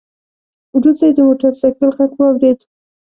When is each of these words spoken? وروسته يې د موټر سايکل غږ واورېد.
وروسته 0.77 1.03
يې 1.07 1.13
د 1.15 1.19
موټر 1.27 1.51
سايکل 1.61 1.89
غږ 1.97 2.11
واورېد. 2.17 2.59